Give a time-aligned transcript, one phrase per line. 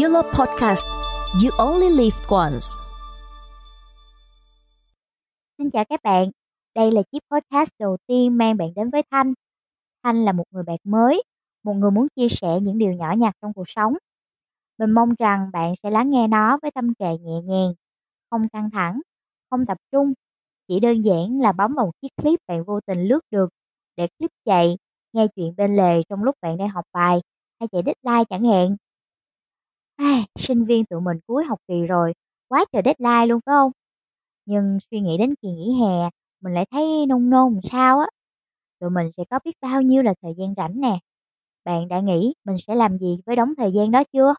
[0.00, 0.86] Yellow Podcast
[1.44, 2.66] You Only Live Once
[5.58, 6.30] Xin chào các bạn,
[6.74, 9.32] đây là chiếc podcast đầu tiên mang bạn đến với Thanh.
[10.02, 11.22] Thanh là một người bạn mới,
[11.64, 13.94] một người muốn chia sẻ những điều nhỏ nhặt trong cuộc sống.
[14.78, 17.74] Mình mong rằng bạn sẽ lắng nghe nó với tâm trạng nhẹ nhàng,
[18.30, 19.00] không căng thẳng,
[19.50, 20.12] không tập trung,
[20.68, 23.48] chỉ đơn giản là bấm vào một chiếc clip bạn vô tình lướt được
[23.96, 24.76] để clip chạy,
[25.12, 27.20] nghe chuyện bên lề trong lúc bạn đang học bài
[27.60, 28.76] hay chạy deadline chẳng hạn
[30.02, 32.12] à, sinh viên tụi mình cuối học kỳ rồi,
[32.48, 33.72] quá trời deadline luôn phải không?
[34.46, 36.10] Nhưng suy nghĩ đến kỳ nghỉ hè,
[36.40, 38.06] mình lại thấy nôn nôn sao á.
[38.80, 40.98] Tụi mình sẽ có biết bao nhiêu là thời gian rảnh nè.
[41.64, 44.34] Bạn đã nghĩ mình sẽ làm gì với đống thời gian đó chưa?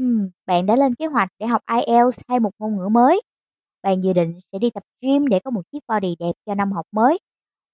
[0.00, 3.22] Uhm, bạn đã lên kế hoạch để học IELTS hay một ngôn ngữ mới?
[3.82, 6.72] Bạn dự định sẽ đi tập gym để có một chiếc body đẹp cho năm
[6.72, 7.18] học mới,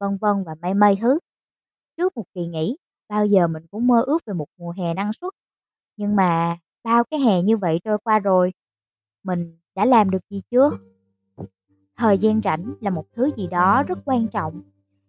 [0.00, 1.18] vân vân và mây mây thứ.
[1.96, 2.76] Trước một kỳ nghỉ,
[3.08, 5.32] bao giờ mình cũng mơ ước về một mùa hè năng suất.
[5.98, 8.52] Nhưng mà bao cái hè như vậy trôi qua rồi,
[9.24, 10.70] mình đã làm được gì chưa?
[11.96, 14.62] Thời gian rảnh là một thứ gì đó rất quan trọng.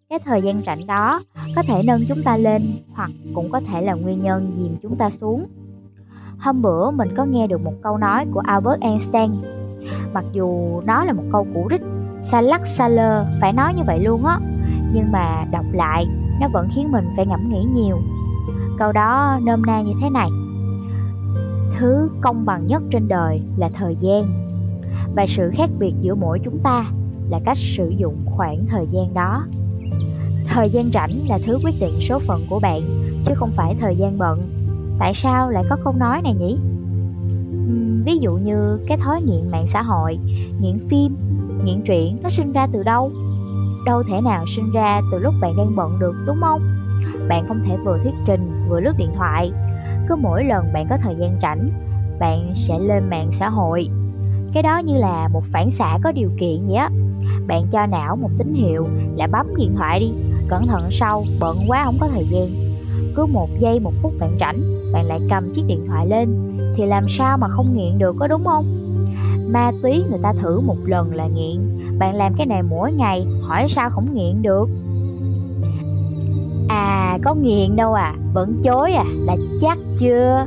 [0.09, 1.21] Cái thời gian rảnh đó
[1.55, 4.95] có thể nâng chúng ta lên hoặc cũng có thể là nguyên nhân dìm chúng
[4.95, 5.45] ta xuống.
[6.39, 9.31] Hôm bữa mình có nghe được một câu nói của Albert Einstein.
[10.13, 11.81] Mặc dù nó là một câu cũ rích,
[12.21, 14.39] xa lắc xa lơ, phải nói như vậy luôn á.
[14.93, 16.05] Nhưng mà đọc lại,
[16.41, 17.97] nó vẫn khiến mình phải ngẫm nghĩ nhiều.
[18.77, 20.29] Câu đó nôm na như thế này.
[21.79, 24.23] Thứ công bằng nhất trên đời là thời gian.
[25.15, 26.85] Và sự khác biệt giữa mỗi chúng ta
[27.29, 29.45] là cách sử dụng khoảng thời gian đó.
[30.47, 32.81] Thời gian rảnh là thứ quyết định số phận của bạn
[33.25, 34.49] chứ không phải thời gian bận.
[34.99, 36.57] Tại sao lại có câu nói này nhỉ?
[37.53, 40.19] Uhm, ví dụ như cái thói nghiện mạng xã hội
[40.59, 41.15] nghiện phim
[41.63, 43.11] nghiện truyện nó sinh ra từ đâu?
[43.85, 46.61] Đâu thể nào sinh ra từ lúc bạn đang bận được đúng không?
[47.27, 49.51] Bạn không thể vừa thuyết trình vừa lướt điện thoại
[50.09, 51.69] cứ mỗi lần bạn có thời gian rảnh,
[52.19, 53.89] bạn sẽ lên mạng xã hội.
[54.53, 56.89] Cái đó như là một phản xạ có điều kiện vậy á.
[57.47, 58.87] Bạn cho não một tín hiệu
[59.17, 60.11] là bấm điện thoại đi,
[60.47, 62.49] cẩn thận sau, bận quá không có thời gian.
[63.15, 64.61] Cứ một giây, một phút bạn rảnh,
[64.93, 66.29] bạn lại cầm chiếc điện thoại lên,
[66.75, 68.65] thì làm sao mà không nghiện được có đúng không?
[69.51, 71.57] Ma túy người ta thử một lần là nghiện,
[71.99, 74.69] bạn làm cái này mỗi ngày, hỏi sao không nghiện được?
[77.23, 80.45] Có nghiện đâu à vẫn chối à là chắc chưa?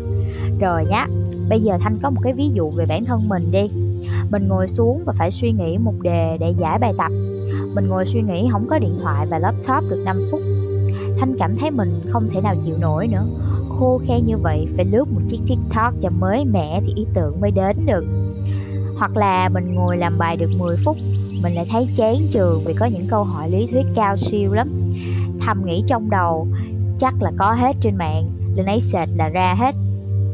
[0.60, 1.06] Rồi nhá,
[1.48, 3.70] bây giờ thanh có một cái ví dụ về bản thân mình đi.
[4.30, 7.12] Mình ngồi xuống và phải suy nghĩ một đề để giải bài tập.
[7.74, 10.40] Mình ngồi suy nghĩ không có điện thoại và laptop được 5 phút.
[11.18, 13.24] Thanh cảm thấy mình không thể nào chịu nổi nữa.
[13.68, 17.40] Khô khe như vậy, phải lướt một chiếc tiktok cho mới mẻ thì ý tưởng
[17.40, 18.04] mới đến được.
[18.96, 20.96] Hoặc là mình ngồi làm bài được 10 phút,
[21.42, 24.68] mình lại thấy chán trường vì có những câu hỏi lý thuyết cao siêu lắm.
[25.40, 26.48] Thầm nghĩ trong đầu
[27.02, 28.30] chắc là có hết trên mạng.
[28.54, 29.74] Lên ấy sệt là ra hết.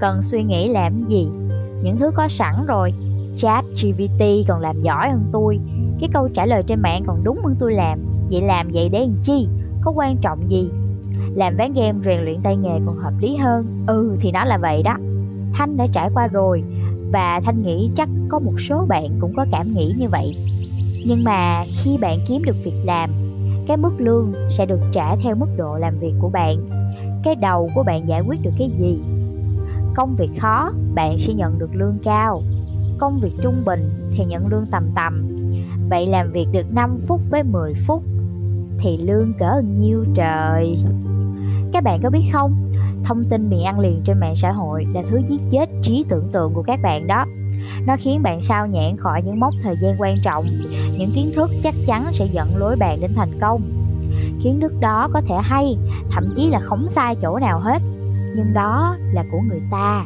[0.01, 1.29] Cần suy nghĩ làm gì?
[1.83, 2.93] Những thứ có sẵn rồi.
[3.39, 5.59] Chat gpt còn làm giỏi hơn tôi.
[6.01, 7.99] Cái câu trả lời trên mạng còn đúng hơn tôi làm.
[8.31, 9.49] Vậy làm vậy để làm chi?
[9.83, 10.71] Có quan trọng gì?
[11.35, 13.85] Làm ván game rèn luyện tay nghề còn hợp lý hơn.
[13.87, 14.97] Ừ thì nó là vậy đó.
[15.53, 16.63] Thanh đã trải qua rồi.
[17.13, 20.37] Và thanh nghĩ chắc có một số bạn cũng có cảm nghĩ như vậy.
[21.07, 23.11] Nhưng mà khi bạn kiếm được việc làm
[23.69, 26.69] cái mức lương sẽ được trả theo mức độ làm việc của bạn.
[27.25, 29.03] Cái đầu của bạn giải quyết được cái gì?
[29.95, 32.43] Công việc khó, bạn sẽ nhận được lương cao.
[32.99, 35.37] Công việc trung bình thì nhận lương tầm tầm.
[35.91, 38.03] Vậy làm việc được 5 phút với 10 phút
[38.79, 40.79] thì lương cỡ nhiêu trời?
[41.73, 42.55] Các bạn có biết không?
[43.05, 46.29] Thông tin mì ăn liền trên mạng xã hội là thứ giết chết trí tưởng
[46.33, 47.25] tượng của các bạn đó
[47.87, 50.47] nó khiến bạn sao nhãn khỏi những mốc thời gian quan trọng.
[50.99, 53.63] Những kiến thức chắc chắn sẽ dẫn lối bạn đến thành công.
[54.43, 55.77] Kiến thức đó có thể hay,
[56.11, 57.83] thậm chí là không sai chỗ nào hết.
[58.37, 60.05] Nhưng đó là của người ta,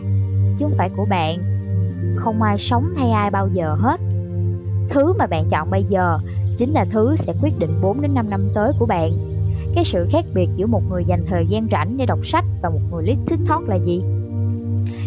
[0.58, 1.38] chứ không phải của bạn.
[2.16, 4.00] Không ai sống thay ai bao giờ hết.
[4.90, 6.18] Thứ mà bạn chọn bây giờ
[6.58, 9.12] chính là thứ sẽ quyết định 4 đến 5 năm tới của bạn.
[9.74, 12.70] Cái sự khác biệt giữa một người dành thời gian rảnh để đọc sách và
[12.70, 14.02] một người lít tiktok là gì?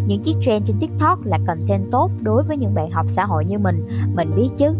[0.07, 3.46] Những chiếc trend trên tiktok là content tốt đối với những bạn học xã hội
[3.46, 3.75] như mình
[4.16, 4.75] mình biết chứ.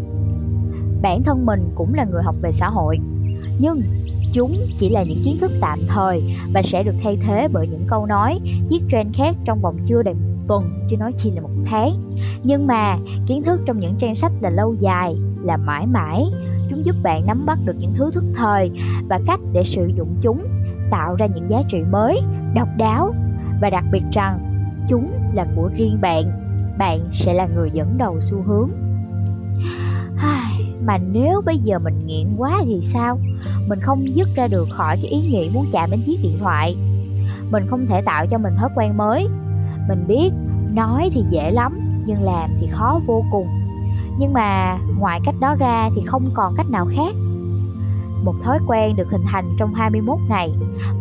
[1.02, 3.00] Bản thân mình cũng là người học về xã hội.
[3.60, 3.82] Nhưng
[4.34, 7.86] chúng chỉ là những kiến thức tạm thời và sẽ được thay thế bởi những
[7.88, 8.40] câu nói,
[8.70, 12.16] chiếc trend khác trong vòng chưa đầy một tuần chứ nói chi là một tháng.
[12.44, 16.26] Nhưng mà, kiến thức trong những trang sách là lâu dài, là mãi mãi.
[16.70, 18.72] Chúng giúp bạn nắm bắt được những thứ thức thời
[19.10, 20.44] và cách để sử dụng chúng,
[20.92, 22.22] tạo ra những giá trị mới,
[22.56, 23.14] độc đáo.
[23.62, 24.40] Và đặc biệt rằng
[24.90, 26.32] chúng là của riêng bạn
[26.78, 28.70] bạn sẽ là người dẫn đầu xu hướng.
[30.86, 33.20] Mà nếu bây giờ mình nghiện quá thì sao?
[33.68, 36.78] Mình không dứt ra được khỏi cái ý nghĩ muốn chạm đến chiếc điện thoại.
[37.52, 39.28] Mình không thể tạo cho mình thói quen mới.
[39.88, 40.32] Mình biết
[40.74, 43.48] nói thì dễ lắm, nhưng làm thì khó vô cùng.
[44.20, 47.16] Nhưng mà ngoài cách đó ra thì không còn cách nào khác.
[48.24, 50.52] Một thói quen được hình thành trong 21 ngày,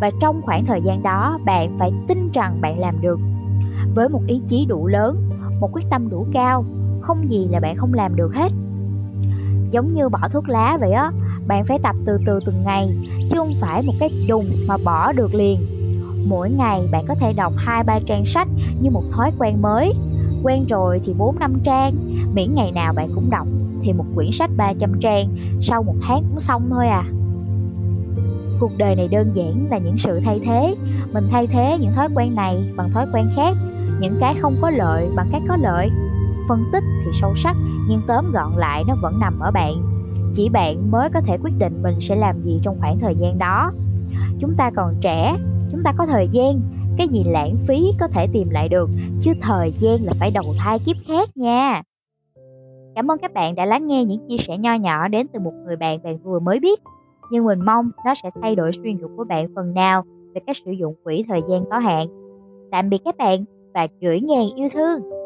[0.00, 3.20] và trong khoảng thời gian đó bạn phải tin rằng bạn làm được
[3.94, 5.16] với một ý chí đủ lớn,
[5.60, 6.64] một quyết tâm đủ cao.
[7.00, 8.52] Không gì là bạn không làm được hết.
[9.70, 11.10] Giống như bỏ thuốc lá vậy á,
[11.46, 12.96] bạn phải tập từ từ từng ngày,
[13.30, 15.66] chứ không phải một cái đùng mà bỏ được liền.
[16.26, 18.48] Mỗi ngày bạn có thể đọc hai, ba trang sách
[18.80, 19.92] như một thói quen mới.
[20.42, 21.94] Quen rồi thì 4 năm trang,
[22.34, 23.46] miễn ngày nào bạn cũng đọc
[23.82, 27.04] thì một quyển sách 300 trang sau một tháng cũng xong thôi à.
[28.60, 30.74] Cuộc đời này đơn giản là những sự thay thế.
[31.12, 33.56] Mình thay thế những thói quen này bằng thói quen khác
[34.00, 35.90] những cái không có lợi bằng cái có lợi.
[36.48, 37.56] Phân tích thì sâu sắc,
[37.88, 39.74] nhưng tóm gọn lại nó vẫn nằm ở bạn.
[40.34, 43.38] Chỉ bạn mới có thể quyết định mình sẽ làm gì trong khoảng thời gian
[43.38, 43.70] đó.
[44.40, 45.36] Chúng ta còn trẻ,
[45.72, 46.60] chúng ta có thời gian.
[46.96, 48.90] Cái gì lãng phí có thể tìm lại được,
[49.20, 51.82] chứ thời gian là phải đầu thai kiếp khác nha.
[52.94, 55.52] Cảm ơn các bạn đã lắng nghe những chia sẻ nho nhỏ đến từ một
[55.66, 56.80] người bạn bạn vừa mới biết.
[57.30, 60.04] Nhưng mình mong nó sẽ thay đổi suy nghĩ của bạn phần nào
[60.34, 62.06] về cách sử dụng quỹ thời gian có hạn.
[62.70, 65.23] Tạm biệt các bạn và gửi ngàn yêu thương.